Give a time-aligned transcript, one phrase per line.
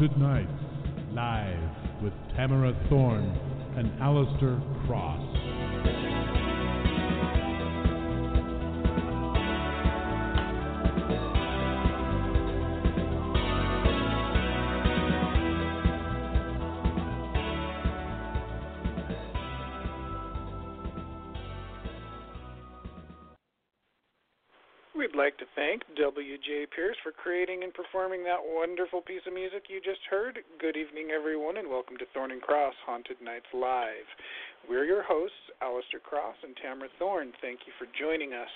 [0.00, 0.48] Haunted Nights,
[1.12, 3.38] live with Tamara Thorne
[3.76, 5.30] and Alistair Cross.
[25.00, 26.66] We'd like to thank W.J.
[26.76, 30.38] Pierce for creating and performing that wonderful piece of music you just heard.
[30.60, 31.70] Good evening, everyone, and
[32.30, 34.06] and Cross Haunted Nights Live.
[34.68, 37.32] We're your hosts, Alistair Cross and Tamara Thorne.
[37.40, 38.48] Thank you for joining us.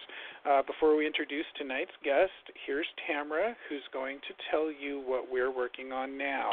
[0.48, 2.30] Uh, before we introduce tonight's guest,
[2.66, 6.50] here's Tamara, who's going to tell you what we're working on now.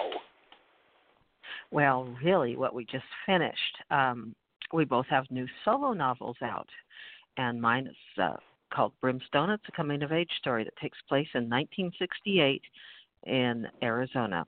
[1.72, 3.77] Well, really, what we just finished.
[3.89, 4.36] Um,
[4.73, 6.69] we both have new solo novels out,
[7.38, 8.38] and mine is uh,
[8.73, 9.49] called Brimstone.
[9.49, 12.61] It's a coming of age story that takes place in 1968
[13.27, 14.45] in Arizona.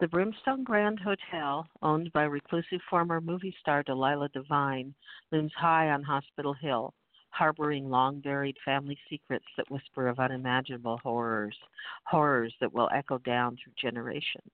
[0.00, 4.94] The Brimstone Grand Hotel, owned by reclusive former movie star Delilah Devine,
[5.32, 6.92] looms high on Hospital Hill,
[7.30, 11.56] harboring long buried family secrets that whisper of unimaginable horrors,
[12.04, 14.52] horrors that will echo down through generations.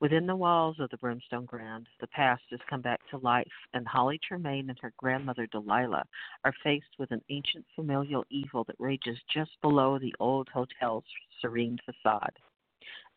[0.00, 3.86] Within the walls of the Brimstone Grand, the past has come back to life, and
[3.86, 6.04] Holly Tremaine and her grandmother Delilah
[6.44, 11.04] are faced with an ancient familial evil that rages just below the old hotel's
[11.40, 12.38] serene facade.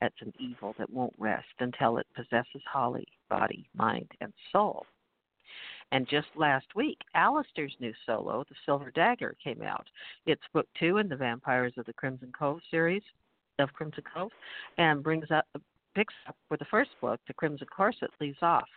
[0.01, 4.85] It's an evil that won't rest until it possesses Holly, body, mind, and soul.
[5.91, 9.87] And just last week, Alistair's new solo, The Silver Dagger, came out.
[10.25, 13.03] It's book two in the Vampires of the Crimson Cove series
[13.59, 14.31] of Crimson Cove,
[14.77, 15.47] and brings up
[15.95, 18.67] picks up where the first book, The Crimson Corset, leaves off.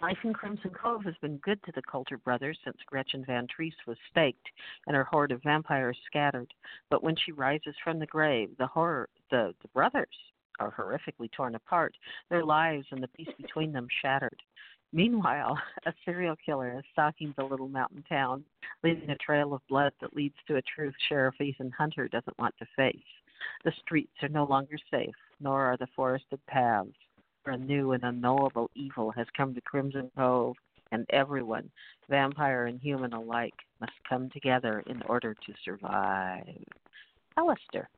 [0.00, 3.86] Life in Crimson Cove has been good to the Coulter brothers since Gretchen Van Treese
[3.86, 4.46] was staked
[4.86, 6.52] and her horde of vampires scattered.
[6.90, 10.08] But when she rises from the grave, the horror, the, the brothers
[10.58, 11.94] are horrifically torn apart,
[12.30, 14.40] their lives and the peace between them shattered.
[14.92, 18.44] Meanwhile, a serial killer is stalking the little mountain town,
[18.82, 22.54] leaving a trail of blood that leads to a truth Sheriff Ethan Hunter doesn't want
[22.58, 22.96] to face.
[23.64, 26.94] The streets are no longer safe, nor are the forested paths
[27.46, 30.56] for a new and unknowable evil has come to Crimson Cove,
[30.90, 31.70] and everyone,
[32.10, 36.64] vampire and human alike, must come together in order to survive.
[37.36, 37.88] Alistair.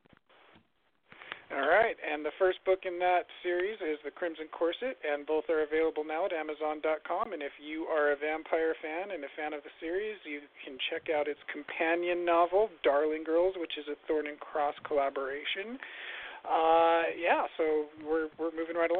[1.49, 5.49] All right, and the first book in that series is The Crimson Corset, and both
[5.49, 7.33] are available now at Amazon.com.
[7.33, 10.77] And if you are a vampire fan and a fan of the series, you can
[10.93, 15.81] check out its companion novel, Darling Girls, which is a Thorne and Cross collaboration.
[16.45, 18.18] Uh, yeah, so right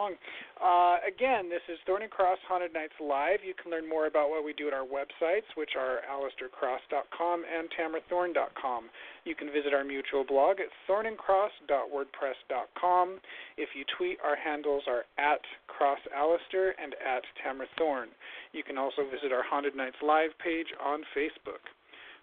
[0.09, 0.17] along.
[0.59, 3.39] Uh, again, this is Thorne and Cross Haunted Nights Live.
[3.45, 7.69] You can learn more about what we do at our websites, which are alistaircross.com and
[7.71, 8.89] tamarathorne.com.
[9.23, 13.19] You can visit our mutual blog at thornandcross.wordpress.com.
[13.57, 18.09] If you tweet, our handles are at crossalistair and at tamarathorne.
[18.51, 21.61] You can also visit our Haunted Nights Live page on Facebook.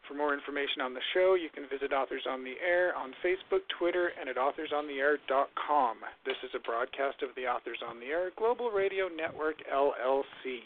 [0.08, 3.66] For more information on the show, you can visit Authors on the Air on Facebook,
[3.76, 5.96] Twitter, and at authorsontheair.com.
[6.24, 10.62] This is a broadcast of the Authors on the Air Global Radio Network, LLC.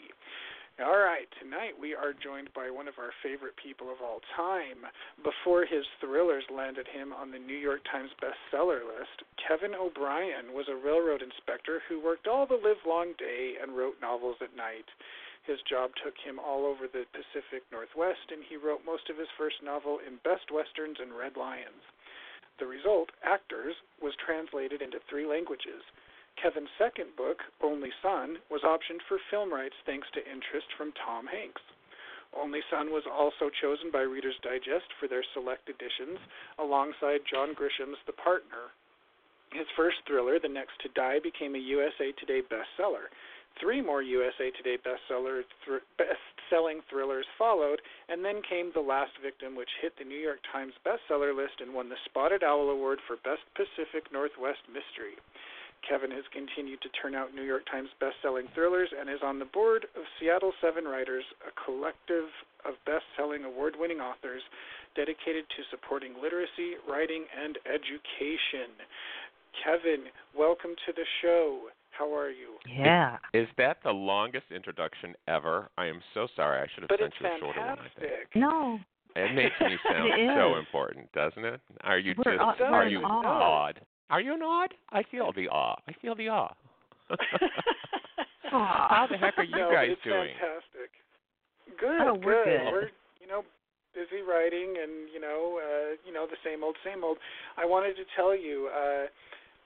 [0.79, 4.85] All right, tonight we are joined by one of our favorite people of all time.
[5.21, 10.69] Before his thrillers landed him on the New York Times bestseller list, Kevin O'Brien was
[10.69, 14.85] a railroad inspector who worked all the livelong day and wrote novels at night.
[15.43, 19.29] His job took him all over the Pacific Northwest, and he wrote most of his
[19.37, 21.81] first novel in Best Westerns and Red Lions.
[22.59, 25.81] The result, Actors, was translated into three languages.
[26.37, 31.25] Kevin's second book, Only Son, was optioned for film rights thanks to interest from Tom
[31.25, 31.61] Hanks.
[32.33, 36.19] Only Son was also chosen by Reader's Digest for their select editions,
[36.59, 38.71] alongside John Grisham's The Partner.
[39.51, 43.11] His first thriller, The Next to Die, became a USA Today bestseller.
[43.59, 45.43] Three more USA Today bestseller
[45.97, 50.73] best-selling thrillers followed, and then came The Last Victim, which hit the New York Times
[50.85, 55.13] bestseller list and won the Spotted Owl Award for Best Pacific Northwest Mystery.
[55.87, 59.49] Kevin has continued to turn out New York Times best-selling thrillers and is on the
[59.49, 62.29] board of Seattle Seven Writers, a collective
[62.65, 64.43] of best-selling award-winning authors
[64.95, 68.69] dedicated to supporting literacy, writing, and education.
[69.57, 70.05] Kevin,
[70.37, 71.73] welcome to the show.
[71.91, 72.55] How are you?
[72.67, 73.17] Yeah.
[73.33, 75.69] Is that the longest introduction ever?
[75.77, 76.61] I am so sorry.
[76.61, 77.79] I should have but sent you a shorter one.
[77.79, 78.11] I think.
[78.35, 78.79] No.
[79.15, 81.59] It makes me sound so important, doesn't it?
[81.81, 83.67] Are you We're just aw- are you in awe.
[83.67, 83.81] awed?
[84.09, 84.71] Are you not?
[84.91, 85.75] I feel the awe.
[85.87, 86.53] I feel the awe.
[88.51, 90.29] How the heck are you no, but guys it's doing?
[90.39, 90.91] Fantastic.
[91.79, 92.01] Good.
[92.01, 92.71] Oh, we're good.
[92.71, 92.89] We're
[93.19, 93.43] you know
[93.93, 97.17] busy writing and you know uh, you know the same old same old.
[97.57, 98.69] I wanted to tell you.
[98.71, 99.07] Uh,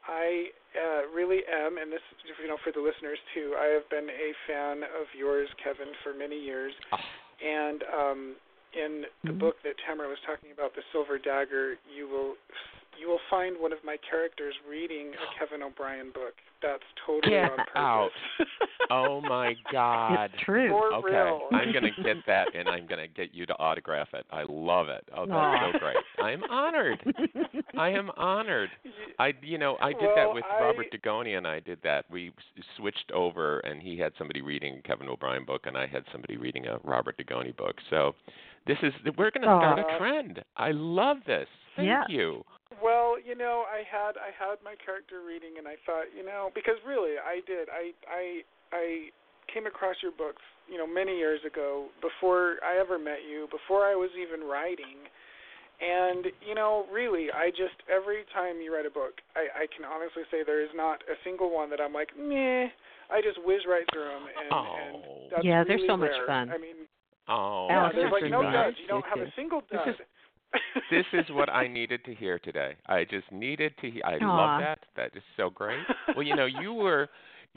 [0.07, 2.01] I uh, really am, and this,
[2.41, 3.55] you know, for the listeners too.
[3.57, 6.97] I have been a fan of yours, Kevin, for many years, Oh,
[7.41, 8.35] and um,
[8.73, 9.39] in the Mhm.
[9.39, 12.35] book that Tamara was talking about, the Silver Dagger, you will
[12.97, 16.35] you will find one of my characters reading a Kevin O'Brien book.
[16.65, 17.71] That's totally Get on purpose.
[17.75, 18.09] out.
[18.91, 20.31] oh my God.
[20.33, 20.69] It's true.
[20.69, 21.41] For Okay, real.
[21.51, 24.25] I'm gonna get that, and I'm gonna get you to autograph it.
[24.31, 25.07] I love it.
[25.15, 25.71] Oh, that's Aw.
[25.73, 25.95] so great.
[26.19, 26.99] I'm honored.
[27.77, 28.69] I am honored.
[29.19, 32.05] I, you know, I did that with I- Robert Dugoni, and I did that.
[32.09, 32.31] We
[32.77, 36.37] switched over, and he had somebody reading a Kevin O'Brien book, and I had somebody
[36.37, 37.75] reading a Robert Dugoni book.
[37.89, 38.15] So,
[38.67, 39.95] this is we're gonna start Aw.
[39.95, 40.43] a trend.
[40.57, 41.47] I love this.
[41.75, 42.03] Thank Yeah.
[42.09, 42.43] you.
[42.83, 46.49] Well, you know, I had I had my character reading, and I thought, you know,
[46.55, 47.67] because really, I did.
[47.69, 48.23] I I
[48.73, 48.85] I
[49.53, 50.41] came across your books,
[50.71, 55.05] you know, many years ago, before I ever met you, before I was even writing,
[55.83, 59.85] and you know, really, I just every time you write a book, I I can
[59.85, 62.71] honestly say there is not a single one that I'm like, meh.
[63.05, 65.27] I just whiz right through them, and, and Oh.
[65.29, 66.49] that's Yeah, they're really so much fun.
[66.49, 66.89] I mean,
[67.29, 68.77] Oh, yeah, Alice there's is like no duds.
[68.81, 69.89] You don't have a single This dud.
[69.89, 70.01] is-
[70.91, 72.75] this is what I needed to hear today.
[72.87, 73.89] I just needed to.
[73.91, 74.35] He- I Aw.
[74.37, 74.79] love that.
[74.95, 75.83] That is so great.
[76.15, 77.09] Well, you know, you were.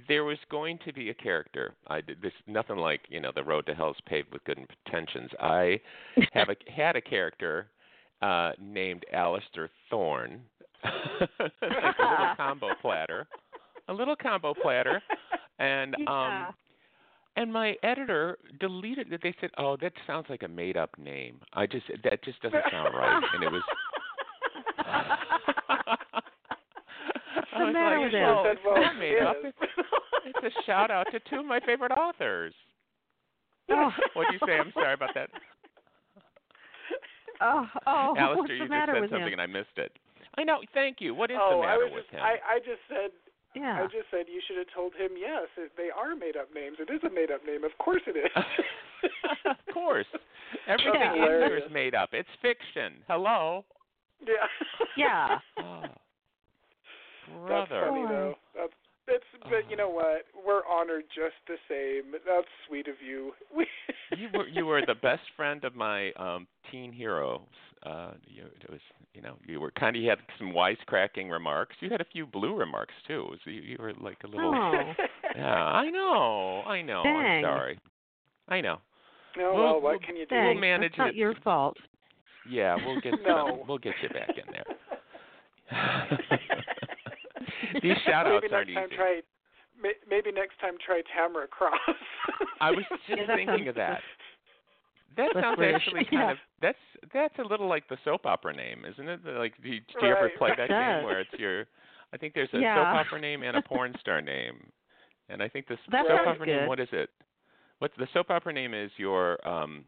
[0.06, 1.74] There was going to be a character.
[1.88, 2.32] I did this.
[2.46, 5.28] Nothing like you know, the road to hell is paved with good intentions.
[5.40, 5.80] I
[6.32, 7.66] have a had a character
[8.22, 10.40] uh named Alistair Thorne.
[10.84, 13.26] like a little combo platter.
[13.88, 15.02] A little combo platter.
[15.58, 16.46] And Yeah.
[16.48, 16.54] um
[17.38, 19.22] and my editor deleted it.
[19.22, 21.40] They said, "Oh, that sounds like a made-up name.
[21.52, 23.62] I just that just doesn't sound right." And it was.
[24.78, 25.16] I
[27.60, 29.36] the was matter like, with "Well, it's not made up.
[29.44, 29.56] It's,
[30.44, 32.52] a shout out to two of my favorite authors."
[33.70, 33.90] Oh.
[34.14, 34.58] What'd you say?
[34.58, 35.30] I'm sorry about that.
[37.40, 39.38] Oh, oh, what's Alistair, the you just matter said with something him?
[39.38, 39.92] and I missed it.
[40.36, 40.58] I know.
[40.74, 41.14] Thank you.
[41.14, 42.18] What is oh, the I matter was with just, him?
[42.18, 43.14] I I just said
[43.54, 43.80] Yeah.
[43.82, 45.48] I just said you should have told him yes.
[45.76, 46.76] They are made up names.
[46.80, 47.64] It is a made up name.
[47.64, 48.30] Of course it is.
[49.46, 50.06] of course.
[50.68, 51.12] Everything Yeah.
[51.14, 52.10] in here is made up.
[52.12, 53.02] It's fiction.
[53.08, 53.64] Hello.
[54.26, 54.46] yeah.
[54.96, 55.38] Yeah.
[55.58, 57.86] Oh, That's brother.
[57.88, 58.34] funny though.
[58.56, 58.72] That's
[59.06, 60.24] it's but you know what?
[60.48, 62.12] We're honored just the same.
[62.26, 63.32] That's sweet of you.
[64.16, 67.40] You were you were the best friend of my um teen heroes.
[67.84, 68.80] Uh you it was
[69.12, 71.76] you know, you were kind of you had some wisecracking remarks.
[71.80, 73.20] You had a few blue remarks too.
[73.26, 74.92] It was, you, you were like a little Oh.
[75.36, 76.62] Yeah, I know.
[76.66, 77.02] I know.
[77.02, 77.78] I'm sorry.
[78.48, 78.78] I know.
[79.36, 80.34] No, We'll- well, we'll- what can you do?
[80.34, 80.60] We'll Thanks.
[80.62, 81.16] manage That's not it.
[81.16, 81.76] your fault.
[82.48, 83.46] Yeah, we'll get No.
[83.58, 86.18] some, we'll get you back in there.
[87.82, 88.96] These shout outs maybe aren't next time easy.
[88.96, 89.22] try may-
[90.08, 91.78] maybe next time try Tamara Cross.
[92.60, 94.00] I was just Yeah, thinking sounds- of that.
[95.16, 95.82] That sounds British.
[95.84, 96.30] actually kind Yeah.
[96.32, 96.78] of that's
[97.12, 99.20] that's a little like the soap opera name, isn't it?
[99.24, 101.66] Like do you, do you ever play that game where it's your
[102.12, 102.76] I think there's a Yeah.
[102.76, 104.70] soap opera name and a porn star name.
[105.28, 107.10] And I think the That soap sounds opera name what is it?
[107.80, 109.84] What's the soap opera name is your um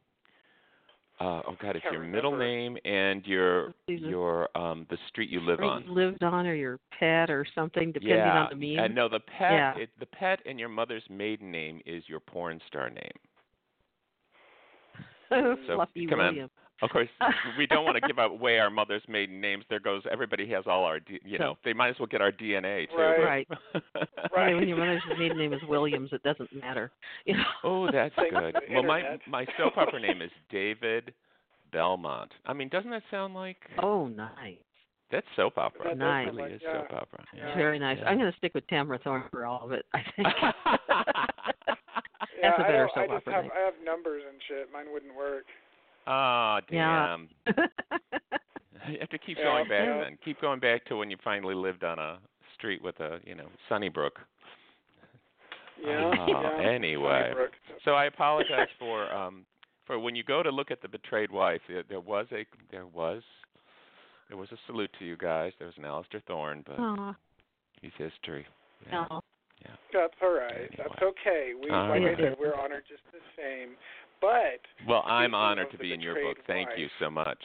[1.20, 5.60] uh oh god, it's your middle name and your your um the street you live
[5.60, 5.84] on.
[5.84, 8.46] you lived on or your pet or something, depending yeah.
[8.50, 8.84] on the meme.
[8.84, 9.76] And no, the pet Yeah.
[9.76, 13.12] it, the pet and your mother's maiden name is your porn star name.
[15.68, 16.50] So, Fluffy come on.
[16.80, 16.82] William.
[16.82, 17.08] Of course,
[17.58, 19.64] we don't want to give away our mother's maiden names.
[19.68, 22.32] There goes everybody has all our, D, you know, they might as well get our
[22.32, 22.96] DNA too.
[22.96, 23.46] Right.
[23.48, 23.48] Right.
[24.36, 24.50] Right.
[24.50, 26.92] Hey, when your mother's maiden name is Williams, it doesn't matter.
[27.24, 27.42] You know?
[27.64, 28.54] oh, that's good.
[28.70, 31.12] Well, my my soap opera name is David
[31.72, 32.30] Belmont.
[32.46, 34.56] I mean, doesn't that sound like Oh, nice.
[35.10, 35.84] that's soap opera?
[35.84, 36.80] That does That really is yeah.
[36.82, 37.24] soap opera.
[37.36, 37.54] Yeah.
[37.56, 37.98] Very nice.
[38.00, 38.08] Yeah.
[38.08, 39.84] I'm going to stick with Tamara Thorne for all of it.
[39.94, 40.28] I think.
[40.42, 40.52] yeah,
[42.42, 43.52] That's a I, better I soap just opera have name.
[43.56, 44.68] I have numbers and shit.
[44.72, 45.44] Mine wouldn't work.
[46.10, 47.16] Oh, Yeah.
[47.46, 47.56] damn.
[48.88, 50.00] You have to keep Yeah, going back yeah.
[50.04, 50.18] then.
[50.24, 52.18] Keep going back to when you finally lived on a
[52.54, 54.18] street with a, you know, Sunnybrook.
[55.82, 56.10] Yeah.
[56.18, 56.68] Oh, yeah.
[56.68, 57.24] anyway.
[57.26, 57.52] Sunnybrook.
[57.84, 59.44] So I apologize for um
[59.86, 61.60] for when you go to look at the betrayed wife.
[61.68, 63.22] There, there was a there was
[64.28, 65.52] there was a salute to you guys.
[65.58, 67.14] There was an Alistair Thorne, but Aw,
[67.82, 68.46] he's history.
[68.86, 69.06] Yeah.
[69.10, 69.20] no.
[69.92, 70.70] That's all right.
[70.78, 71.52] That's okay.
[71.60, 72.18] We, All like right.
[72.18, 73.76] I said, we're honored just the same.
[74.20, 76.38] But Well, I'm honored to be in your book.
[76.46, 77.38] Thank you so much.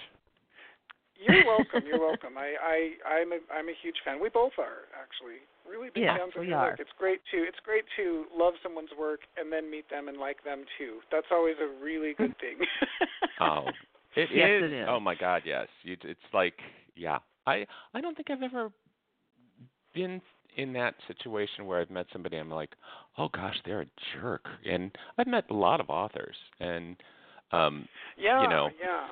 [1.17, 1.84] you're welcome.
[1.88, 2.38] You're welcome.
[2.38, 4.20] I, I, I'm a, I'm a huge fan.
[4.22, 5.39] We both are actually
[5.70, 6.79] really big Yes, fans of your work.
[6.79, 10.44] It's great to, it's great to love someone's work and then meet them and like
[10.44, 11.00] them too.
[11.12, 12.58] That's always a really good thing.
[13.39, 13.65] Oh,
[14.15, 14.72] it Yes, is.
[14.72, 14.88] it is.
[14.89, 15.67] Oh my God, yes.
[15.84, 16.55] You, it's like,
[16.96, 17.20] yeah.
[17.48, 18.72] I I don't think I've ever
[19.94, 20.22] been
[20.57, 22.38] in that situation where I've met somebody.
[22.38, 22.71] I'm like,
[23.17, 24.45] oh gosh, they're a jerk.
[24.69, 26.95] And I've met a lot of authors, and
[27.51, 28.41] um, yeah.
[28.41, 29.07] you know, Yeah.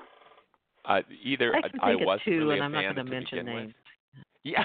[0.86, 2.96] uh, either I can I think of wasn't two, really and a I'm not fan
[2.96, 3.76] going to to mention begin with.
[4.44, 4.64] Yeah.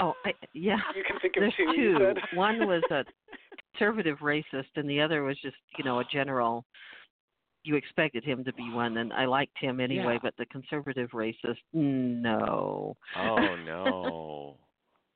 [0.00, 0.76] Oh, I, yeah.
[0.96, 1.98] You can think of There's two.
[1.98, 2.36] two.
[2.36, 3.04] One was a
[3.72, 6.64] conservative racist, and the other was just you know a general.
[7.64, 10.14] You expected him to be one, and I liked him anyway.
[10.14, 10.18] Yeah.
[10.22, 12.96] But the conservative racist, no.
[13.16, 14.56] Oh no.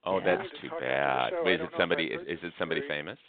[0.04, 0.36] Oh, Yeah.
[0.36, 0.80] that's too bad.
[0.80, 1.40] about the show.
[1.40, 2.04] I Wait, is it somebody?
[2.06, 2.98] Is, is it somebody story.
[3.00, 3.18] famous?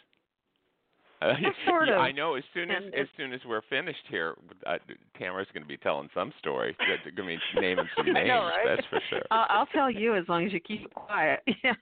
[1.22, 1.32] Uh,
[1.64, 1.96] sort of.
[1.98, 2.34] I know.
[2.34, 4.34] As soon as as soon as we're finished here,
[4.66, 4.76] uh,
[5.16, 6.76] Tamara's going to be telling some story.
[6.80, 8.28] They're going to be naming some names.
[8.28, 8.66] know, right?
[8.76, 9.22] That's for sure.
[9.30, 11.40] I'll, I'll tell you as long as you keep it quiet.
[11.62, 11.72] Yeah.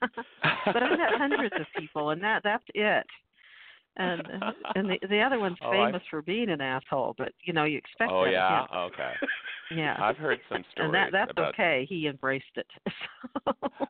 [0.66, 3.04] but I've met hundreds of people, and that that's it.
[3.96, 4.22] And
[4.74, 7.64] and the the other one's Oh, I- famous for being an asshole, but you know
[7.64, 8.64] you expect oh that yeah.
[8.72, 9.12] Okay.
[9.74, 9.96] Yeah.
[10.00, 11.54] I've heard some stories and that that's about.
[11.54, 11.86] okay.
[11.88, 12.66] He embraced it.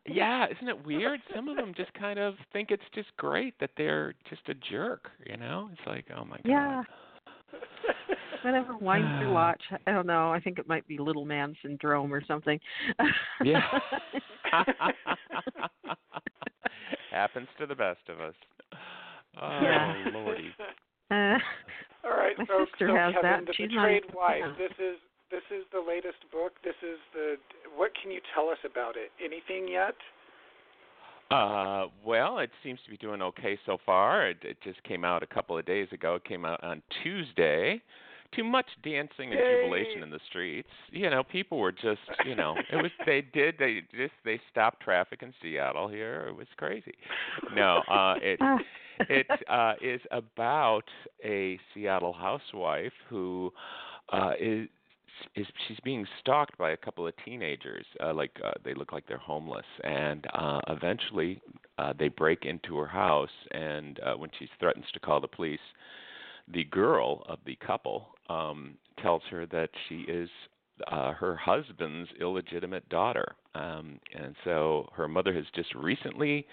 [0.06, 1.21] Yeah, isn't it weird?
[1.35, 5.09] Some of them just kind of think it's just great that they're just a jerk.
[5.25, 6.44] You know, it's like, oh my god.
[6.44, 6.82] Yeah.
[8.42, 9.62] Whatever winds your watch.
[9.87, 10.30] I don't know.
[10.30, 12.61] I think it might be little man syndrome or something.
[13.42, 13.62] Yeah.
[17.11, 18.35] Happens to the best of us.
[19.41, 19.95] Oh Yeah.
[20.12, 20.55] lordy.
[21.11, 21.15] uh,
[22.05, 23.47] All right, My so, sister so has Kevin, that.
[23.47, 24.43] the She's betrayed not- wife.
[24.43, 24.53] yeah.
[24.59, 24.97] This is
[25.31, 26.53] this is the latest book.
[26.65, 27.37] This is the.
[27.77, 29.11] What can you tell us about it?
[29.25, 29.95] Anything yet?
[31.31, 34.29] Uh, well, it seems to be doing okay so far.
[34.29, 36.17] It, it just came out a couple of days ago.
[36.17, 37.81] It came out on Tuesday.
[38.35, 40.69] Too much dancing and jubilation in the streets.
[40.91, 44.83] You know, people were just, you know, it was they did they just they stopped
[44.83, 46.27] traffic in Seattle here.
[46.29, 46.95] It was crazy.
[47.55, 48.59] No, uh it Ah.
[49.09, 50.85] it uh is about
[51.25, 53.53] a Seattle housewife who
[54.12, 54.69] uh is
[55.37, 59.07] is she's being stalked by a couple of teenagers uh like uh, they look like
[59.07, 61.41] they're homeless and uh eventually
[61.79, 65.61] uh they break into her house and uh when she threatens to call the police
[66.49, 70.29] the girl of the couple um tells her that she is
[70.91, 73.35] uh her husband's illegitimate daughter.
[73.55, 76.47] Um and so her mother has just recently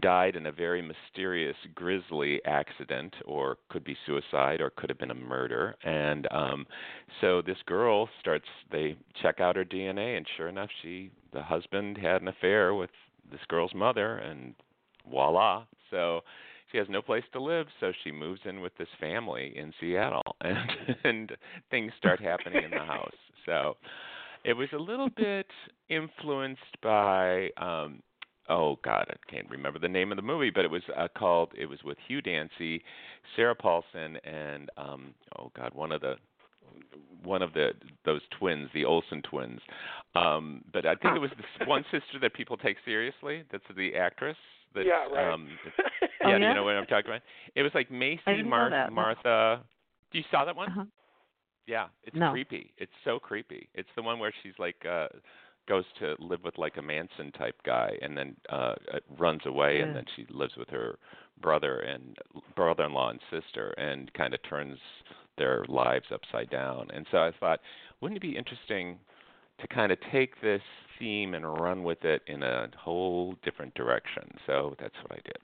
[0.00, 5.10] died in a very mysterious grisly accident or could be suicide or could have been
[5.10, 5.76] a murder.
[5.84, 6.66] And um
[7.20, 11.98] so this girl starts they check out her DNA and sure enough she the husband
[11.98, 12.90] had an affair with
[13.30, 14.54] this girl's mother and
[15.10, 15.64] voila.
[15.90, 16.20] So
[16.70, 20.22] she has no place to live so she moves in with this family in Seattle
[20.40, 20.70] and
[21.04, 21.32] and
[21.70, 23.12] things start happening in the house.
[23.46, 23.76] So
[24.44, 25.46] it was a little bit
[25.88, 28.02] influenced by um
[28.48, 31.52] oh god i can't remember the name of the movie but it was uh, called
[31.56, 32.82] it was with hugh dancy
[33.36, 36.14] sarah paulson and um oh god one of the
[37.22, 37.70] one of the
[38.04, 39.60] those twins the olsen twins
[40.14, 43.94] um but i think it was this one sister that people take seriously that's the
[43.96, 44.36] actress
[44.74, 45.32] that yeah, right.
[45.32, 45.48] um
[46.24, 46.48] Oh, yeah, yeah?
[46.48, 47.22] you know what i'm talking about
[47.54, 48.92] it was like macy I didn't Mar- that.
[48.92, 49.62] martha
[50.12, 50.84] you saw that one Uh-huh.
[51.66, 52.30] yeah, it's No.
[52.30, 52.72] creepy.
[52.78, 53.68] It's so creepy.
[53.74, 55.08] It's the one where she's like uh
[55.68, 59.80] goes to live with like a Manson type guy and then uh uh, runs away
[59.80, 60.98] and then she lives with her
[61.42, 62.16] brother and
[62.56, 64.78] brother-in-law and sister and kind of turns
[65.38, 66.88] their lives upside down.
[66.92, 67.60] And so I thought,
[68.00, 68.98] wouldn't it be interesting
[69.60, 70.62] to kind of take this
[70.98, 74.24] theme and run with it in a whole different direction.
[74.46, 75.38] So that's what I did.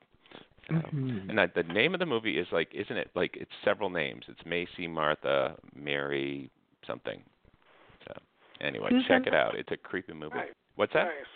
[0.69, 1.29] So, Mhm.
[1.29, 4.25] and I, the name of the movie is like, isn't it like it's several names?
[4.29, 6.51] It's Macy, Martha, Mary,
[6.87, 7.23] something.
[8.07, 8.15] So
[8.61, 9.57] anyway, Who's check it out.
[9.57, 10.37] It's a creepy movie.
[10.37, 10.55] Nice.
[10.77, 11.07] What's that?
[11.07, 11.27] Nice.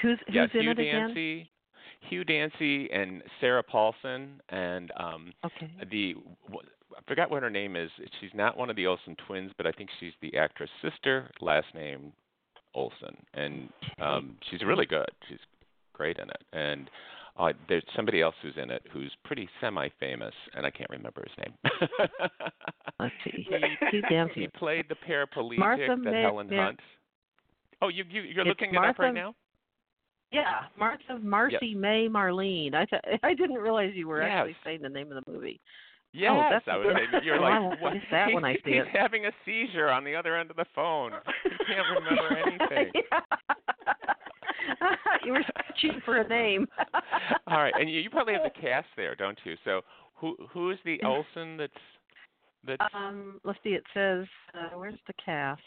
[0.00, 1.06] Who's who's yeah, in Hugh it again?
[1.08, 1.50] Dancy,
[2.00, 5.70] Hugh Dancy, and Sarah Paulson, and um Okay.
[5.90, 6.14] the
[6.50, 6.64] wh-
[6.98, 7.90] I forgot what her name is.
[8.20, 11.30] She's not one of the Olsen twins, but I think she's the actress' sister.
[11.40, 12.12] Last name
[12.74, 13.68] Olsen, and
[14.00, 15.08] um she's really good.
[15.28, 15.38] She's
[15.92, 16.42] great in it.
[16.52, 16.90] And
[17.38, 21.46] uh, there's somebody else who's in it who's pretty semi-famous, and I can't remember his
[21.46, 21.54] name.
[23.00, 23.46] Let's see.
[23.92, 24.02] He-
[24.34, 26.80] he played the paraplegic Martha that May- Helen Hunt.
[27.80, 29.34] Oh, you you you're It's looking it up right now?
[30.32, 32.74] Yeah, Martha Marcy May Marlene.
[32.74, 34.30] I th- I didn't realize you were Yes.
[34.32, 35.60] actually saying the name of the movie.
[36.12, 36.86] Yes, that's I was.
[36.96, 37.94] saying- You're Oh, like, what?
[37.94, 38.88] miss that He- when I see he's it.
[38.92, 41.12] having a seizure on the other end of the phone.
[41.44, 42.92] He can't remember anything.
[45.24, 46.66] you were searching for a name.
[47.46, 49.54] All right, and you, you probably have the cast there, don't you?
[49.64, 49.82] So
[50.14, 51.72] who who is the Olsen that's
[52.66, 53.70] that's Um, let's see.
[53.70, 55.60] It says, uh, "Where's the cast?"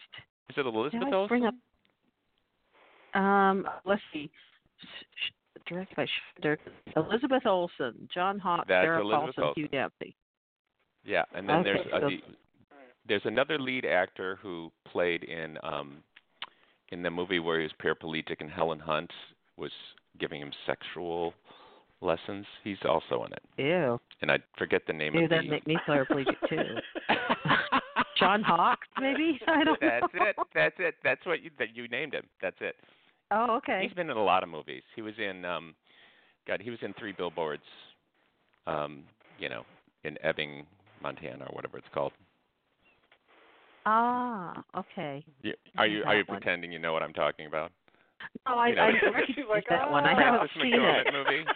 [0.50, 1.28] is it Elizabeth Olsen?
[1.28, 1.56] bring up?
[3.14, 4.30] Um, let's see.
[5.68, 6.06] Directed by
[6.42, 6.58] Schroeder.
[6.96, 9.62] Elizabeth Olsen, John Hawkes, That's Sarah Elizabeth Paulson, Olsen.
[9.64, 10.16] Hugh Dancy.
[11.04, 12.18] Yeah, and then Okay, there's the,
[13.08, 15.98] there's another lead actor who played in um
[16.90, 19.12] in the movie where he was paraplegic and Helen Hunt
[19.58, 19.72] was
[20.20, 21.34] giving him sexual
[22.02, 22.46] lessons.
[22.64, 24.00] He's also in it, Ew.
[24.22, 25.50] and I forget the name Ew, of that'd the.
[25.50, 26.78] make me paraplegic too.
[28.20, 29.40] John Hawkes, maybe?
[29.48, 30.26] I don't That's know.
[30.26, 30.36] it.
[30.54, 30.96] That's it.
[31.04, 32.26] That's what you that you named him.
[32.42, 32.76] That's it.
[33.32, 33.80] Oh, okay.
[33.84, 34.84] He's been in a lot of movies.
[34.96, 35.74] He was in um
[36.48, 37.64] God, he was in three billboards,
[38.68, 39.04] um,
[39.40, 39.64] you know,
[40.04, 40.66] in Ebbing,
[41.02, 42.12] Montana or whatever it's called.
[43.86, 45.24] Ah, okay.
[45.42, 46.38] You, are you are you one.
[46.40, 47.72] pretending you know what I'm talking about?
[48.48, 50.06] No, I, You know, I She's recognize like, that one.
[50.06, 51.14] I "Oh." haven't Frances seen McDormand it.
[51.14, 51.46] movie.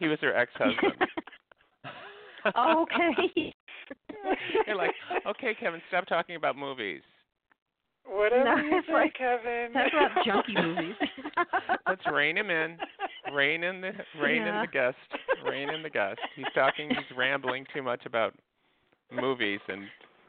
[0.00, 0.92] He was her ex-husband.
[2.56, 3.54] oh, okay.
[4.66, 4.90] You're like,
[5.24, 7.00] okay, Kevin, stop talking about movies.
[8.04, 9.70] Whatever No, you it's say, like- Kevin.
[9.72, 10.96] That's about junkie movies.
[11.88, 12.76] Let's rein him in.
[13.32, 14.96] Rein in the rein in the guest.
[15.48, 16.18] Rein in the guest.
[16.34, 16.90] He's talking.
[16.90, 18.34] He's rambling too much about
[19.20, 19.84] movies and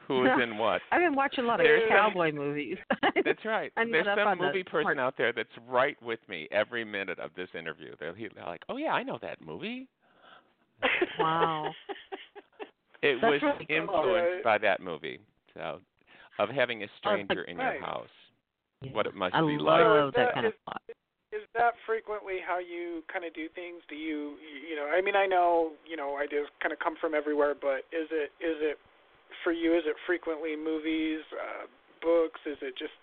[0.06, 0.80] who is in what.
[0.92, 2.76] I've been watching a lot of There's some- cowboy movies.
[3.24, 3.72] That's right.
[3.76, 7.18] There's some on the movie person part- out there that's right with me every minute
[7.18, 7.94] of this interview.
[7.98, 9.88] They're, they're like, "Oh yeah, I know that movie."
[11.18, 11.72] Wow.
[13.02, 13.76] It That's was really cool.
[13.76, 15.20] influenced by that movie.
[15.54, 15.80] So,
[16.38, 17.80] of having a oh, stranger in your Right.
[17.80, 18.08] house,
[18.92, 19.82] what it must I be like.
[19.82, 20.82] I love that that- kind of plot.
[21.36, 23.84] Is that frequently how you kind of do things?
[23.88, 27.12] Do you, you know, I mean, I know, you know, ideas kind of come from
[27.12, 28.80] everywhere, but is it, is it,
[29.44, 31.68] for you, is it frequently movies, uh,
[32.00, 32.40] books?
[32.48, 32.96] Is it just,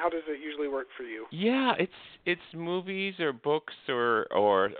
[0.00, 1.26] how does it usually work for you?
[1.30, 1.92] Yeah, it's
[2.26, 4.70] it's movies or books or or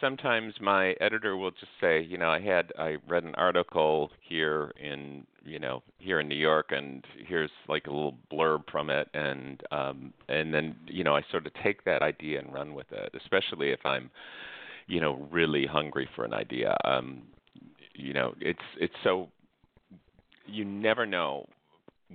[0.00, 4.72] sometimes my editor will just say, you know, I had I read an article here
[4.80, 9.08] in you know here in New York and here's like a little blurb from it
[9.14, 12.90] and um and then you know I sort of take that idea and run with
[12.92, 14.10] it, especially if I'm
[14.86, 16.76] you know really hungry for an idea.
[16.84, 17.22] Um
[17.94, 19.28] you know, it's it's so
[20.46, 21.46] you never know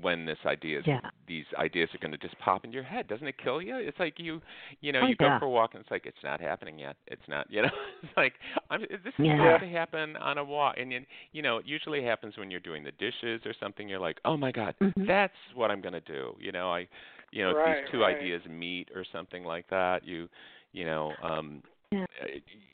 [0.02, 1.00] when this idea is Yeah.
[1.28, 4.00] these ideas are going to just pop into your head doesn't it kill you it's
[4.00, 4.42] like you
[4.82, 5.30] you know Oh, you yeah.
[5.30, 7.70] go for a walk and it's like it's not happening yet it's not you know
[8.02, 8.34] it's like
[8.70, 9.58] i'm this is Yeah.
[9.58, 11.00] supposed to happen on a walk and you,
[11.32, 14.36] you know it usually happens when you're doing the dishes or something you're like oh
[14.38, 15.08] my god Mhm.
[15.08, 16.88] that's what i'm going to do you know i
[17.32, 18.18] you know Right, these two right.
[18.18, 20.28] ideas meet or something like that you
[20.74, 22.06] you know um Yeah.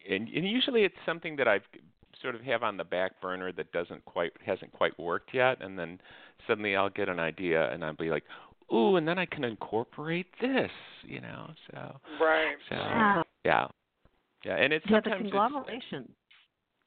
[0.10, 1.64] and and usually it's something that i've
[2.22, 5.78] sort of have on the back burner that doesn't quite hasn't quite worked yet and
[5.80, 6.00] then
[6.48, 8.24] suddenly I'll get an idea and I'll be like,
[8.74, 10.72] "Ooh," and then I can incorporate this,
[11.04, 11.50] you know.
[11.72, 12.56] So, Right.
[12.70, 13.24] so Wow.
[13.46, 13.68] yeah,
[14.44, 16.16] yeah, and it's Yeah, the sometimes it's, conglomeration.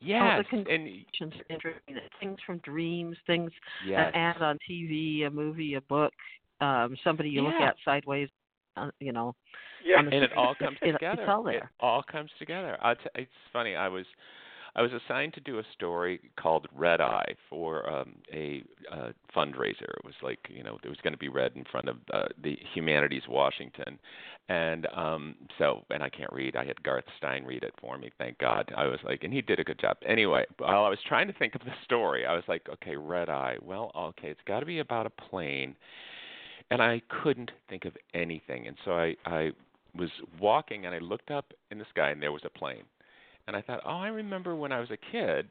[0.01, 1.05] yes, the and
[1.49, 2.01] interesting.
[2.21, 3.53] Things from dreams, things
[3.85, 6.12] yes, an ad on TV, a movie, a book,
[6.61, 8.29] um, somebody you look at sideways,
[8.77, 9.35] uh, you know.
[9.85, 9.99] Yeah.
[9.99, 11.29] and it all comes It- it's together.
[11.29, 11.71] all It there.
[11.81, 12.79] all comes together.
[12.81, 13.75] I t- it's funny.
[13.75, 14.07] I was
[14.75, 19.83] I was assigned to do a story called Red Eye for um, a uh, fundraiser.
[19.83, 22.29] It was like you know it was going to be read in front of uh,
[22.43, 23.99] the Humanities Washington,
[24.49, 26.57] and um, so and I can't read.
[26.57, 28.11] I had Garth Stein read it for me.
[28.19, 28.73] Thank God.
[28.77, 29.99] I was like, and he did a good job.
[30.07, 33.29] Anyway, while I was trying to think of the story, I was like, okay, Red
[33.29, 33.57] Eye.
[33.63, 35.77] Well, okay, it's got to be about a plane
[36.73, 38.67] and I couldn't think of anything.
[38.67, 39.51] And so I I
[39.95, 42.85] was walking and I looked up in the sky and there was a plane.
[43.47, 45.49] And I thought, "Oh, I remember when I was a kid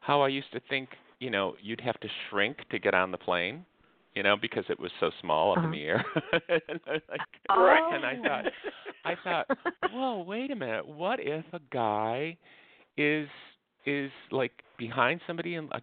[0.00, 3.18] how I used to think, you know, you'd have to shrink to get on the
[3.18, 3.64] plane,
[4.14, 5.72] you know, because it was so small up in Uh-huh.
[5.72, 6.04] the air."
[6.68, 7.20] and I like
[7.50, 7.90] Oh.
[7.92, 8.44] and I thought
[9.04, 9.46] I thought,
[9.92, 10.86] "Whoa, wait a minute.
[10.86, 12.36] What if a guy
[12.96, 13.28] is
[13.86, 15.80] is like behind somebody and a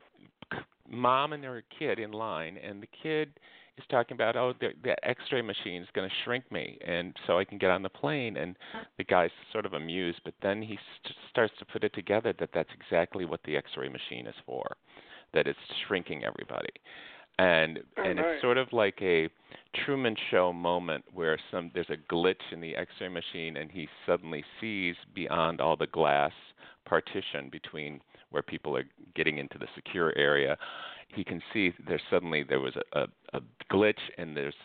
[0.90, 3.30] mom and their kid in line and the kid
[3.78, 7.40] is talking about oh the the x-ray machine is going to shrink me and so
[7.40, 8.56] I can get on the plane and
[8.98, 12.50] the guy's sort of amused but then he st- starts to put it together that
[12.54, 14.66] that's exactly what the x-ray machine is for
[15.34, 16.70] that it's shrinking everybody
[17.40, 18.26] and Oh, and nice.
[18.34, 19.30] it's sort of like a
[19.86, 24.44] Truman Show moment where some there's a glitch in the X-ray machine, and he suddenly
[24.60, 26.34] sees beyond all the glass
[26.86, 30.58] partition between where people are getting into the secure area.
[31.14, 34.56] He can see there's suddenly there was a, a, a glitch, and there's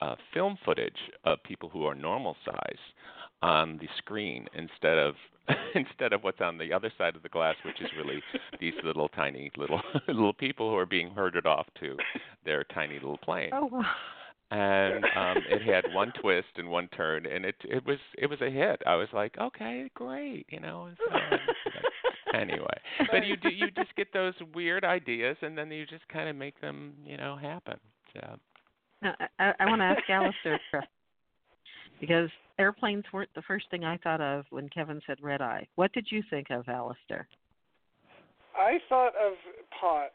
[0.00, 2.78] uh, film footage of people who are normal size
[3.42, 5.14] on the screen instead of
[5.74, 8.22] instead of what's on the other side of the glass, which is really
[8.60, 11.96] these little tiny little little people who are being herded off to
[12.44, 13.50] their tiny little plane.
[13.52, 13.84] Oh, wow.
[14.50, 18.40] and um it had one twist and one turn and it it was it was
[18.40, 18.82] a hit.
[18.86, 21.40] I was like okay great you know and so, like,
[22.34, 22.78] anyway
[23.10, 26.36] but you do you just get those weird ideas and then you just kind of
[26.36, 27.78] make them you know happen
[28.12, 28.36] so
[29.02, 30.60] Now, I, I want to ask Alistair
[32.00, 35.66] because airplanes weren't the first thing I thought of when Kevin said red eye.
[35.74, 37.26] What did you think of, Alistair?
[38.56, 39.34] I thought of
[39.80, 40.12] pot.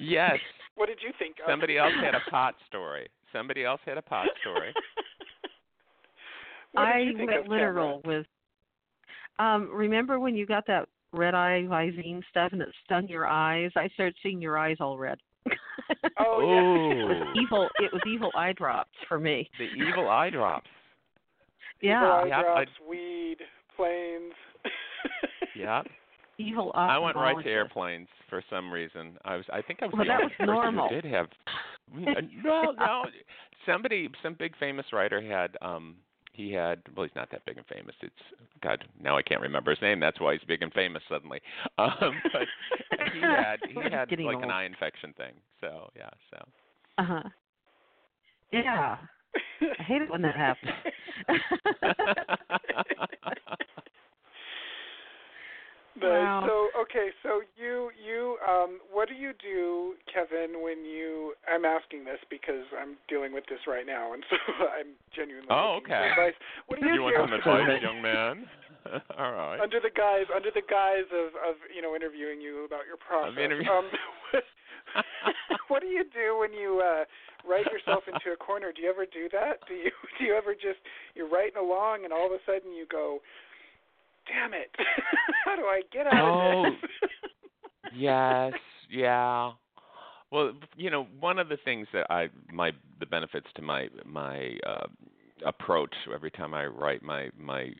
[0.00, 0.34] yes
[0.74, 1.50] What did you think of?
[1.50, 4.74] somebody else had a pot story somebody else had a pot story
[6.76, 8.26] I went of, literal with.
[9.38, 13.70] Um, remember when you got that red eye Visine stuff and it stung your eyes?
[13.76, 15.18] I started seeing your eyes all red.
[16.18, 17.04] Oh, it yeah.
[17.04, 17.68] was evil.
[17.78, 19.48] It was evil eye drops for me.
[19.58, 20.66] the evil eye drops
[21.80, 22.00] Yeah.
[22.02, 23.36] Evil eye Yep, drops, weed,
[23.76, 24.32] planes.
[25.54, 25.82] Yeah.
[26.38, 26.96] Evil eye.
[26.96, 29.18] I went right to airplanes for some reason.
[29.24, 30.88] I was I think I was Well, the that only was person normal.
[30.88, 31.26] who did have
[32.44, 33.04] no no
[33.64, 35.96] somebody some big famous writer had um
[36.36, 38.14] he had well he's not that big and famous it's
[38.62, 41.40] god now i can't remember his name that's why he's big and famous suddenly
[41.78, 42.46] um but
[43.12, 46.38] he had he had Getting like an eye infection thing so yeah so
[46.98, 47.22] Uh huh.
[48.52, 48.96] Yeah.
[49.60, 50.72] I hate it when that happens.
[55.96, 56.44] But Wow.
[56.44, 62.04] so okay, so you you um what do you do, Kevin, when you I'm asking
[62.04, 64.36] this because I'm dealing with this right now and so
[64.76, 66.12] I'm genuinely Oh, looking for okay.
[66.12, 66.36] advice.
[66.68, 68.46] What do you, you want do some advice young man
[69.18, 72.86] all right under the guise under the guise of of you know interviewing you about
[72.86, 73.36] your process?
[73.38, 73.86] interview- um
[75.68, 77.04] what do you do when you uh
[77.48, 78.72] write yourself into a corner?
[78.74, 79.58] Do you ever do that?
[79.68, 80.78] Do you do you ever just
[81.14, 83.20] you're writing along and all of a sudden you go,
[84.28, 84.70] "Damn it!
[85.44, 86.66] How do I get out Oh.
[86.66, 87.10] of this?"
[87.94, 88.52] yes
[88.90, 89.52] yeah
[90.30, 94.58] well you know one of the things that i my the benefits to my my
[94.66, 94.86] uh
[95.44, 97.70] approach every time i write my my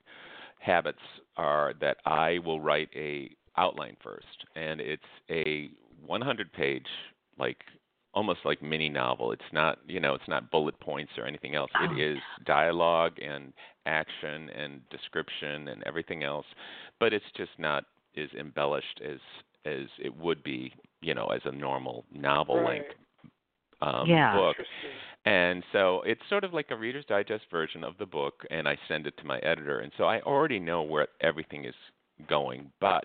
[0.58, 0.98] habits
[1.36, 4.44] are that i will write a outline first.
[4.54, 5.70] And it's a
[6.04, 6.86] 100 page
[7.38, 7.58] like
[8.14, 9.32] almost like mini novel.
[9.32, 11.70] It's not you know it's not bullet points or anything else.
[11.80, 13.52] Oh, it is dialogue and
[13.86, 16.46] action and description and everything else.
[17.00, 17.84] But it's just not
[18.16, 19.18] as embellished as
[19.64, 22.94] as it would be, you know, as a normal novel length
[23.82, 24.32] um Yeah.
[24.32, 24.56] book.
[25.26, 28.78] And so it's sort of like a Reader's Digest version of the book, and I
[28.88, 29.80] send it to my editor.
[29.80, 31.74] And so I already know where everything is
[32.28, 33.04] going, but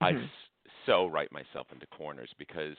[0.00, 0.14] I Mhm.
[0.14, 0.50] s-
[0.86, 2.76] so write myself into corners because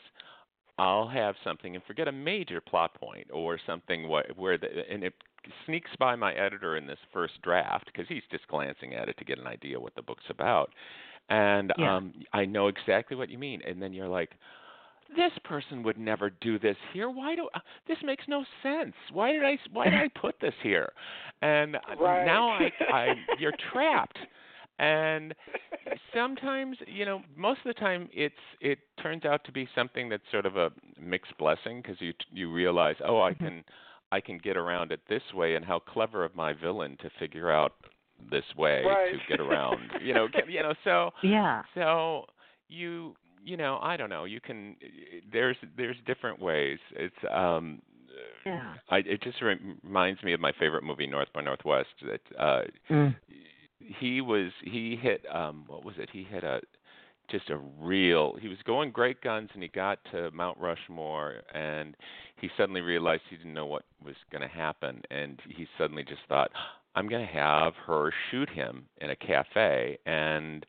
[0.77, 5.03] I'll have something and forget a major plot point or something where, where the, and
[5.03, 5.13] it
[5.65, 9.25] sneaks by my editor in this first draft because he's just glancing at it to
[9.25, 10.71] get an idea what the book's about.
[11.29, 11.97] And Yeah.
[11.97, 13.61] um I know exactly what you mean.
[13.67, 14.31] And then you're like,
[15.15, 17.09] this person would never do this here.
[17.09, 18.93] Why do uh, this makes no sense?
[19.11, 20.91] Why did I why did I put this here?
[21.41, 22.25] And Right.
[22.25, 24.17] now I I you're trapped.
[24.79, 25.35] And
[26.13, 30.23] sometimes, you know, most of the time it's it turns out to be something that's
[30.31, 33.39] sort of a mixed blessing because you you realize, oh, I Mhm.
[33.39, 33.63] can
[34.11, 37.51] I can get around it this way and how clever of my villain to figure
[37.51, 37.73] out
[38.31, 39.11] this way Right.
[39.11, 39.91] to get around.
[39.99, 41.63] you know, you know, so Yeah.
[41.75, 42.25] so
[42.69, 44.75] you you know I don't know you can
[45.31, 46.79] there's there's different ways.
[46.95, 47.81] It's um
[48.45, 48.75] Yeah.
[48.89, 53.15] I it just reminds me of my favorite movie North by Northwest that uh Mm.
[53.79, 56.61] he was he hit um what was it he hit a
[57.29, 61.95] just a real he was going great guns and he got to Mount Rushmore and
[62.37, 66.21] he suddenly realized he didn't know what was going to happen and he suddenly just
[66.27, 66.51] thought
[66.95, 70.65] I'm going to have her shoot him in a cafe and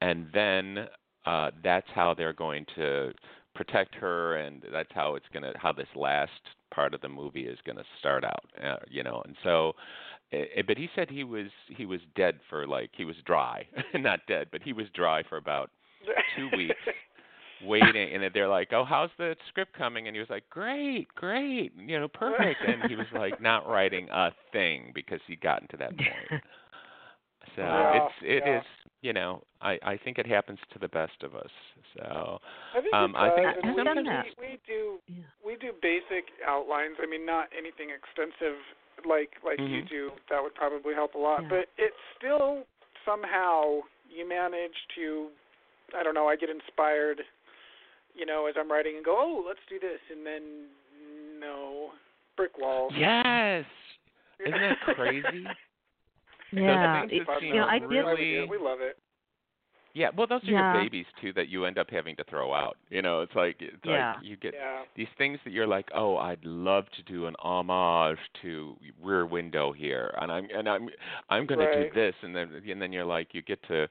[0.00, 0.86] and then
[1.26, 3.12] uh that's how they're going to
[3.54, 6.30] protect her and that's how it's going to how this last
[6.72, 9.72] part of the movie is going to start out uh, you know and so
[10.32, 14.20] eh, but he said he was he was dead for like he was dry not
[14.26, 15.70] dead but he was dry for about
[16.36, 16.74] two weeks
[17.64, 20.06] waiting and they're like oh how's the script coming?
[20.06, 24.08] And he was like great great you know perfect and he was like not writing
[24.10, 26.42] a thing because he'd gotten to that point
[27.56, 28.58] so Yeah, it's it yeah.
[28.58, 28.64] is
[29.02, 31.50] you know i i think it happens to the best of us
[31.96, 32.40] so
[32.74, 35.22] I think Um, I think we, sometimes- we, we do Yeah.
[35.46, 36.96] we do basic outlines.
[37.00, 38.58] I mean, not anything extensive
[39.06, 39.88] like like you Mhm.
[39.88, 40.12] do.
[40.30, 41.42] That would probably help a lot.
[41.42, 41.48] Yeah.
[41.50, 42.66] But it's still
[43.04, 45.30] somehow you manage to.
[45.96, 46.26] I don't know.
[46.28, 47.22] I get inspired,
[48.14, 50.42] you know, as I'm writing and go, oh, let's do this, and then
[51.38, 51.92] no
[52.36, 52.92] brick walls.
[52.96, 53.64] yes
[54.40, 55.46] isn't that crazy
[56.62, 57.00] Yeah.
[57.00, 57.88] things It- that Fun, seem you know, I though.
[57.88, 57.96] did.
[57.96, 58.98] really- we love it.
[59.96, 60.74] Yeah, well, those are Yeah.
[60.74, 62.76] your babies too that you end up having to throw out.
[62.90, 64.14] You know, it's like it's Yeah.
[64.16, 64.82] like you get Yeah.
[64.96, 69.70] these things that you're like, oh, I'd love to do an homage to Rear Window
[69.70, 70.90] here, and I'm and I'm
[71.30, 71.92] I'm going to Right.
[71.92, 73.88] do this, and then and then you're like, you get to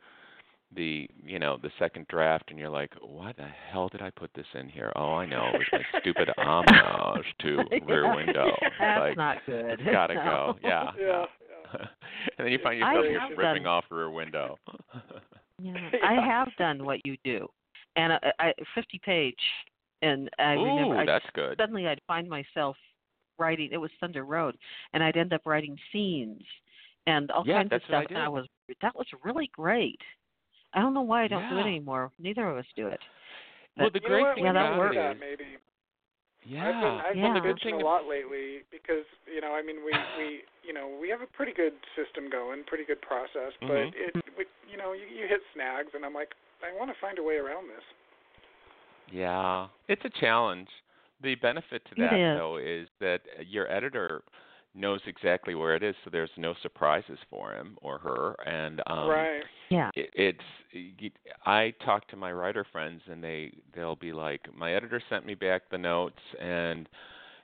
[0.74, 4.34] the you know the second draft, and you're like, why the hell did I put
[4.34, 4.92] this in here?
[4.98, 8.16] Oh, I know, it was my stupid homage to Rear Yeah.
[8.16, 8.48] Window.
[8.62, 9.80] It's That's like, not good.
[9.80, 10.22] it's gotta No.
[10.24, 10.60] go.
[10.68, 10.92] Yeah.
[11.00, 11.26] Yeah.
[12.38, 14.58] and then you find yourself have just ripping done- off Rear Window.
[15.62, 15.74] Yeah.
[15.94, 16.00] Yeah.
[16.04, 17.48] I have done what you do,
[17.96, 19.36] and I, I 50 page,
[20.02, 21.56] and I remember Ooh, I that's good.
[21.60, 22.76] suddenly I'd find myself
[23.38, 23.70] writing.
[23.72, 24.58] It was Thunder Road,
[24.94, 26.42] and I'd end up writing scenes
[27.06, 28.16] and all Yeah, kinds that's of what I stuff.
[28.16, 28.46] And I was
[28.82, 30.00] that was really great.
[30.74, 32.12] I don't know why I don't do it anymore.
[32.20, 33.00] Neither of us do it.
[33.78, 34.96] Well, But- the You know great thing Yeah, we that might about works.
[34.98, 35.50] it maybe.
[36.46, 36.68] Yeah.
[36.68, 37.34] I've been I've Yeah.
[37.34, 39.13] been good bitching a lot lately because you
[39.44, 42.86] know I mean we we you know we have a pretty good system going, pretty
[42.86, 43.94] good process, but Mhm.
[43.96, 46.32] it we, you know you, you hit snags and I'm like
[46.64, 47.84] I want to find a way around this.
[49.12, 50.70] Yeah, it's a challenge.
[51.22, 52.38] The benefit to It that is.
[52.38, 54.24] though is that your editor
[54.76, 58.36] knows exactly where it is, so there's no surprises for him or her.
[58.46, 59.44] And um, right.
[59.70, 59.92] Yeah.
[59.96, 65.02] it, it's I talk to my writer friends and they they'll be like, my editor
[65.10, 66.90] sent me back the notes and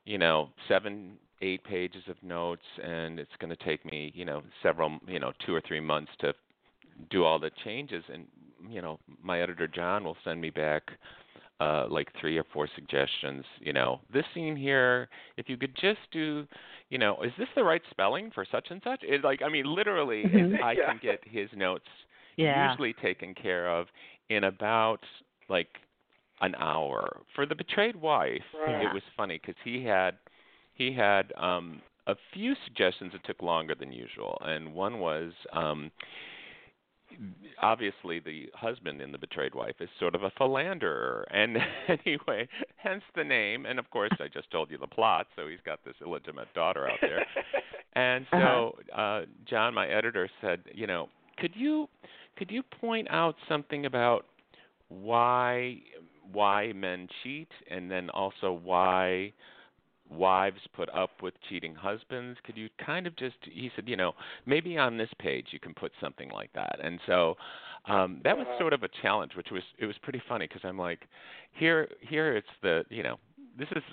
[0.05, 4.41] you know seven eight pages of notes and it's going to take me you know
[4.61, 6.33] several you know two or three months to
[7.09, 8.25] do all the changes and
[8.69, 10.83] you know my editor John will send me back
[11.61, 15.99] uh like three or four suggestions you know this scene here if you could just
[16.11, 16.45] do
[16.89, 19.65] you know is this the right spelling for such and such it like i mean
[19.65, 20.91] literally it, i Yeah.
[20.91, 21.85] can get his notes
[22.37, 22.69] Yeah.
[22.71, 23.87] usually taken care of
[24.29, 24.99] in about
[25.49, 25.69] like
[26.41, 28.83] an hour for the betrayed wife Right.
[28.83, 30.15] it was funny because he had
[30.79, 35.91] he had um a few suggestions that took longer than usual and one was um
[37.61, 41.57] obviously the husband in the betrayed wife is sort of a philanderer and
[42.05, 45.59] anyway hence the name and of course i just told you the plot so he's
[45.65, 47.25] got this illegitimate daughter out there.
[47.93, 51.87] And so uh john my editor said you know could you
[52.37, 54.25] could you point out something about
[54.87, 55.77] why
[56.31, 59.33] why men cheat and then also why
[60.09, 64.13] wives put up with cheating husbands could you kind of just he said you know
[64.45, 67.35] maybe on this page you can put something like that and so
[67.87, 68.59] um that was Uh-huh.
[68.59, 71.01] sort of a challenge which was it was pretty funny because i'm like
[71.53, 73.17] here here it's the you know
[73.57, 73.83] this is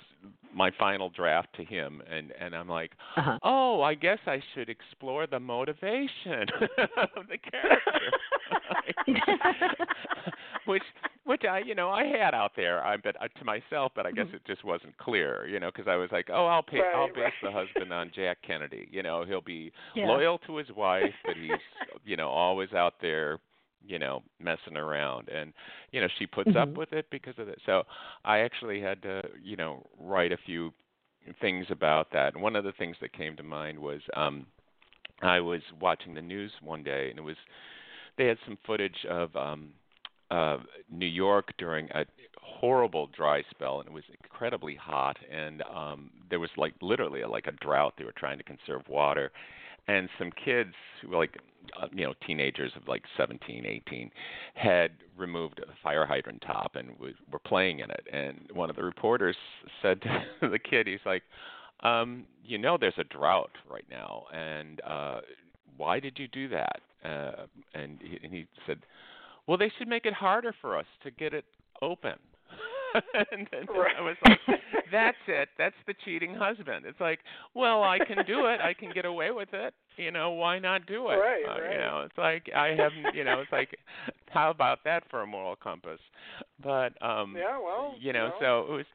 [0.53, 3.37] my final draft to him and and i'm like Uh-huh.
[3.43, 6.45] oh i guess i should explore the motivation
[7.15, 8.11] of the character
[10.67, 10.83] which
[11.25, 14.11] which I you know I had out there I but uh, to myself but I
[14.11, 17.07] guess it just wasn't clear you know because I was like oh I'll pay I'll
[17.15, 20.05] Right, base the husband on Jack Kennedy you know he'll be Yeah.
[20.07, 21.59] loyal to his wife but he's
[22.05, 23.39] you know always out there
[23.85, 25.53] you know messing around and
[25.91, 26.77] you know she puts up Mhm.
[26.77, 27.83] with it because of it so
[28.25, 30.73] I actually had to you know write a few
[31.41, 34.45] things about that and one of the things that came to mind was um
[35.21, 37.37] I was watching the news one day and it was
[38.17, 39.69] they had some footage of um
[40.91, 42.05] New York during a
[42.41, 47.27] horrible dry spell and it was incredibly hot and um there was like literally a,
[47.27, 47.93] like a drought.
[47.97, 49.31] They were trying to conserve water
[49.87, 50.73] and some kids
[51.09, 51.37] like
[51.81, 54.11] uh, you know teenagers of like 17 18
[54.55, 58.75] had removed a fire hydrant top and was, were playing in it and one of
[58.75, 59.35] the reporters
[59.81, 61.23] said to the kid he's like
[61.83, 65.19] um you know there's a drought right now and uh
[65.77, 66.81] why did you do that?
[67.05, 68.79] Uh and he, and he said
[69.47, 71.45] well they should make it harder for us to get it
[71.81, 72.13] open.
[73.31, 74.39] And then I was like
[74.91, 75.49] that's it.
[75.57, 76.85] That's the cheating husband.
[76.85, 77.19] It's like
[77.53, 78.59] well I can do it.
[78.61, 79.73] I can get away with it.
[79.97, 81.15] You know why not do it?
[81.15, 81.73] Right, uh, right.
[81.73, 83.77] you know it's like I haven't you know it's like
[84.29, 85.99] how about that for a moral compass?
[86.63, 88.85] But um yeah, well, you know, know, so it was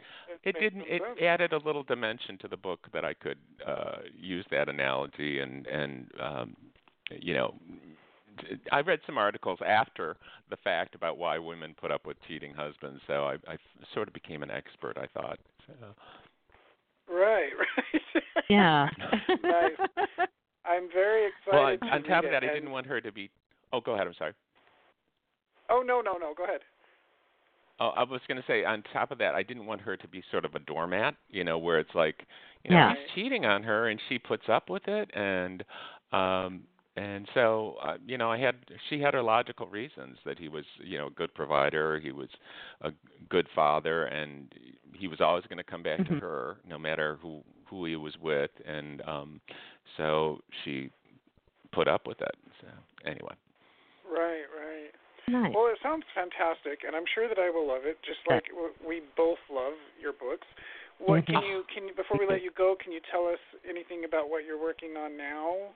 [0.43, 1.19] it makes didn't it sense.
[1.23, 5.67] added a little dimension to the book that I could uh use that analogy and
[5.67, 6.57] and um
[7.21, 7.55] you know
[8.71, 10.17] I read some articles after
[10.51, 13.57] the fact about why women put up with cheating husbands, so I, I
[13.95, 14.97] sort of became an expert.
[14.97, 15.39] I thought.
[15.67, 17.15] So.
[17.15, 17.51] Right,
[18.15, 18.23] right.
[18.49, 18.89] Yeah.
[19.43, 20.29] Nice.
[20.65, 21.53] I'm very excited.
[21.53, 23.31] Well, on, to on top of that, I didn't want her to be.
[23.73, 24.07] Oh, go ahead.
[24.07, 24.35] I'm sorry.
[25.71, 26.35] Oh no, no, no.
[26.37, 26.61] Go ahead.
[27.81, 30.07] Oh, I was going to say, on top of that, I didn't want her to
[30.09, 32.27] be sort of a doormat, you know, where it's like,
[32.63, 32.91] you know, Yeah.
[32.95, 35.65] he's cheating on her and she puts up with it, and
[36.13, 36.63] um,
[36.97, 38.57] and so, uh, you know, I had
[38.91, 42.29] she had her logical reasons that he was, you know, a good provider, he was
[42.83, 42.93] a
[43.29, 44.53] good father, and
[44.99, 46.21] he was always going to come back to Mhm.
[46.21, 49.41] her no matter who who he was with, and um,
[49.97, 50.91] so she
[51.73, 52.37] put up with it.
[52.61, 52.67] So
[53.07, 53.35] anyway.
[54.05, 54.93] Right, right.
[55.29, 55.55] nice.
[55.55, 58.45] Well, it sounds fantastic, and I'm sure that I will love it, just like
[58.87, 60.47] we both love your books.
[60.99, 61.49] What can Mhm.
[61.49, 62.77] you can you before we let you go?
[62.77, 65.73] Can you tell us anything about what you're working on now,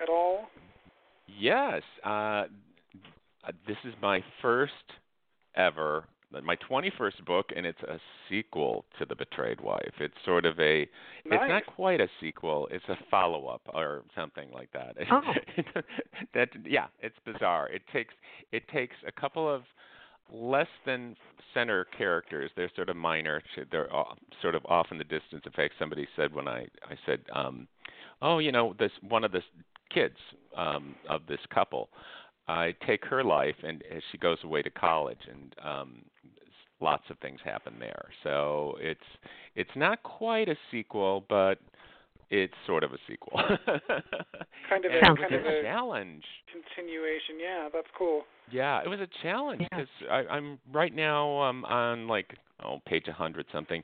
[0.00, 0.48] at all?
[1.26, 2.46] Yes, uh, uh,
[3.66, 4.72] this is my first
[5.56, 6.04] ever,
[6.42, 9.92] my 21st book, and it's a sequel to The Betrayed Wife.
[10.00, 12.68] It's sort of a, it's not quite a sequel.
[12.70, 14.96] It's a follow-up or something like that.
[15.10, 15.20] Oh.
[16.34, 17.68] that yeah, it's bizarre.
[17.68, 18.14] It takes
[18.52, 19.62] it takes a couple of
[20.32, 21.16] less than
[21.52, 22.50] center characters.
[22.56, 23.42] They're sort of minor.
[23.70, 23.88] They're
[24.42, 25.42] sort of off in the distance.
[25.44, 27.68] In fact, somebody said when I I said, um,
[28.22, 29.42] oh, you know, this one of the
[29.94, 30.16] kids
[30.56, 31.88] um, of this couple.
[32.48, 36.02] I take her life, and as she goes away to college, and um,
[36.80, 38.06] lots of things happen there.
[38.22, 39.00] So it's
[39.54, 41.58] it's not quite a sequel, but
[42.30, 43.38] it's sort of a sequel.
[44.68, 46.24] kind of a, Sounds kind it of a a challenge.
[46.52, 47.36] continuation.
[47.40, 48.22] Yeah, that's cool.
[48.50, 49.68] Yeah, it was a challenge Yeah.
[49.70, 53.82] because I'm right now um on like oh page a hundred something,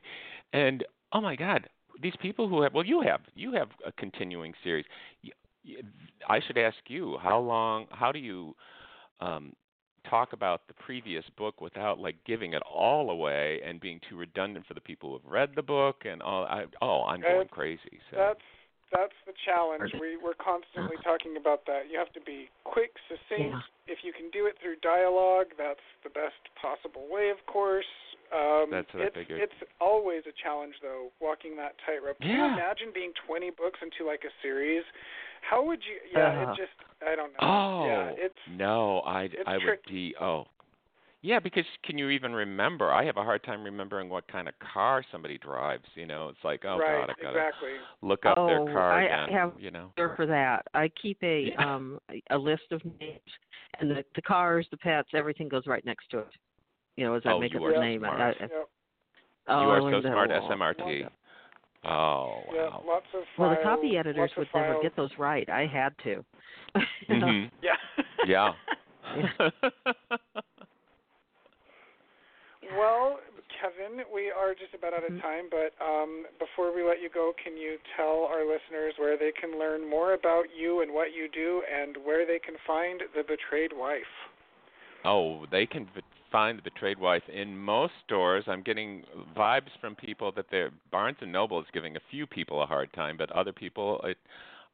[0.53, 1.67] and oh my god,
[2.01, 4.85] these people who have well you have you have a continuing series.
[5.65, 5.81] Y- y-
[6.29, 8.55] I should ask you how long how do you
[9.19, 9.53] um
[10.09, 14.65] talk about the previous book without like giving it all away and being too redundant
[14.65, 17.49] for the people who have read the book and all I oh I'm going That's-
[17.51, 17.99] crazy.
[18.09, 18.39] So That's
[18.91, 19.93] that's the challenge.
[20.01, 21.83] We we're constantly talking about that.
[21.89, 23.55] You have to be quick, succinct.
[23.55, 23.61] Yeah.
[23.87, 27.87] If you can do it through dialogue, that's the best possible way, of course.
[28.33, 29.41] Um, That's what I it's figured.
[29.41, 32.19] it's always a challenge though, walking that tightrope.
[32.21, 34.83] Can you imagine being 20 books into like a series?
[35.41, 36.17] How would you?
[36.17, 37.39] Yeah, Uh, it just I don't know.
[37.41, 40.45] Oh yeah, it's no, I it's I would be oh.
[41.23, 42.91] Yeah, because can you even remember?
[42.91, 45.85] I have a hard time remembering what kind of car somebody drives.
[45.93, 47.69] You know, it's like oh right, god, I've got to exactly.
[48.01, 49.29] look up their Oh, car I- I again.
[49.37, 49.91] have- you know.
[49.97, 50.65] Sure for that.
[50.73, 51.75] I keep a Yeah.
[51.75, 51.99] um
[52.31, 53.19] a list of names,
[53.79, 56.27] and the the cars, the pets, everything goes right next to it.
[57.01, 58.03] You know, as I Oh, make up are the name.
[58.03, 58.19] smart.
[58.19, 58.51] I, I, Yep.
[59.47, 61.01] oh, you I are so learned that smart, SMRT.
[61.01, 61.11] time.
[61.83, 65.49] Oh Yeah, lots of Well, the copy editors lots of would never get those right.
[65.49, 66.23] I had to.
[67.07, 67.73] hmm Yeah.
[68.27, 68.53] Yeah.
[72.77, 73.17] Well,
[73.59, 75.21] Kevin, we are just about out of Mhm.
[75.23, 79.31] time, but um, before we let you go, can you tell our listeners where they
[79.31, 83.23] can learn more about you and what you do and where they can find The
[83.23, 84.13] Betrayed Wife?
[85.03, 85.87] Oh, they can
[86.31, 88.43] find the Betrayed Wife in most stores.
[88.47, 89.03] I'm getting
[89.35, 92.91] vibes from people that they're Barnes and Noble is giving a few people a hard
[92.93, 94.01] time, but other people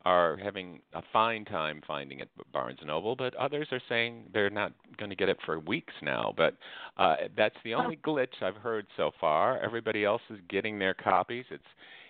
[0.05, 3.15] are having a fine time finding it at Barnes and Noble.
[3.15, 6.33] But others are saying they're not going to get it for weeks now.
[6.35, 6.55] But
[6.97, 9.59] uh, that's the only glitch I've heard so far.
[9.59, 11.45] Everybody else is getting their copies.
[11.49, 11.63] It's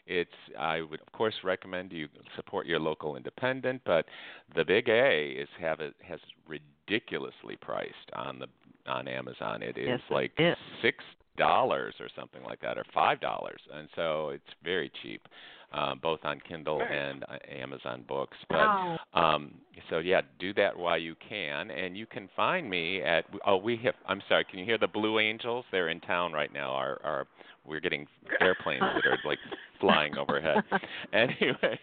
[0.08, 4.06] it's I would of course recommend you support your local independent, but
[4.56, 6.20] the big A is have it has
[6.88, 8.48] ridiculously priced on the
[8.90, 9.62] on Amazon.
[9.62, 10.56] It is Yes, it like is.
[10.82, 11.04] six
[11.38, 15.22] dollars or something like that, or five dollars, and so it's very cheap,
[15.74, 18.38] uh, both on Kindle and uh, Amazon Books.
[18.50, 19.00] But Wow.
[19.14, 19.54] um,
[19.90, 23.26] so yeah, do that while you can, and you can find me at.
[23.46, 23.96] Oh, we have.
[24.08, 24.46] I'm sorry.
[24.46, 25.66] Can you hear the Blue Angels?
[25.72, 26.72] They're in town right now.
[26.72, 27.28] Our our
[27.66, 28.08] we're getting
[28.42, 29.40] airplanes that are like
[29.80, 30.64] flying overhead.
[31.14, 31.80] Anyway,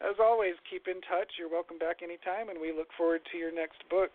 [0.00, 1.28] As always, keep in touch.
[1.38, 4.10] You're welcome back anytime, and we look forward to your next book.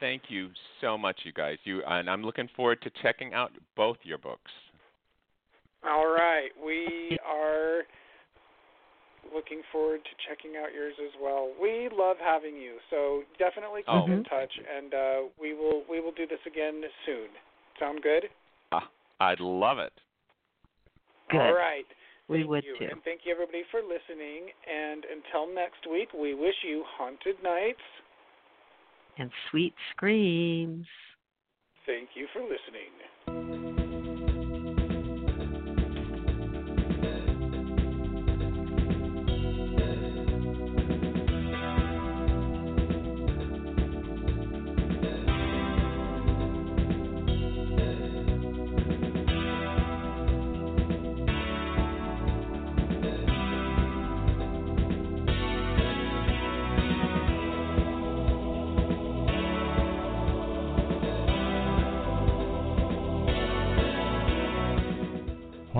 [0.00, 0.48] Thank you
[0.80, 1.58] so much, you guys.
[1.64, 4.50] You and I'm looking forward to checking out both your books.
[5.86, 6.48] All right.
[6.64, 7.82] We are
[9.34, 11.50] looking forward to checking out yours as well.
[11.60, 14.06] We love having you, so definitely keep Oh.
[14.10, 17.28] in touch, and uh, we will we will do this again soon.
[17.78, 18.24] Sound good?
[19.20, 19.92] I'd love it.
[21.30, 21.40] good.
[21.40, 21.84] All right.
[22.28, 22.76] We Thank would you.
[22.78, 22.86] too.
[22.90, 24.48] And thank you everybody for listening.
[24.66, 27.82] And until next week, we wish you haunted nights.
[29.18, 30.86] And sweet screams.
[31.84, 33.59] Thank you for listening.